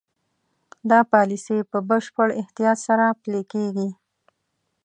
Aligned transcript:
دا 0.89 0.99
پالیسي 1.13 1.57
په 1.71 1.77
بشپړ 1.89 2.27
احتیاط 2.41 2.77
سره 2.87 3.05
پلي 3.21 3.41
کېږي. 3.53 3.89